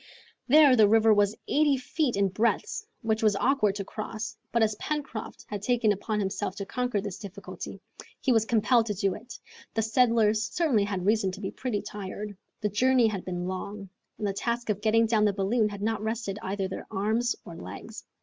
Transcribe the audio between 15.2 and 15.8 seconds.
the balloon